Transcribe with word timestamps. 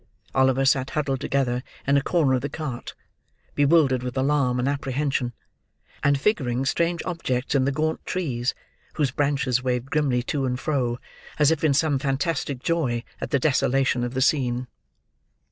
Oliver 0.33 0.65
sat 0.65 0.89
huddled 0.89 1.21
together, 1.21 1.61
in 1.85 1.95
a 1.95 2.01
corner 2.01 2.33
of 2.33 2.41
the 2.41 2.49
cart; 2.49 2.95
bewildered 3.53 4.01
with 4.01 4.17
alarm 4.17 4.57
and 4.57 4.67
apprehension; 4.67 5.31
and 6.03 6.19
figuring 6.19 6.65
strange 6.65 7.03
objects 7.05 7.53
in 7.53 7.65
the 7.65 7.71
gaunt 7.71 8.03
trees, 8.03 8.55
whose 8.95 9.11
branches 9.11 9.61
waved 9.61 9.91
grimly 9.91 10.23
to 10.23 10.45
and 10.47 10.59
fro, 10.59 10.97
as 11.37 11.51
if 11.51 11.63
in 11.63 11.75
some 11.75 11.99
fantastic 11.99 12.63
joy 12.63 13.03
at 13.21 13.29
the 13.29 13.37
desolation 13.37 14.03
of 14.03 14.15
the 14.15 14.23
scene. 14.23 14.65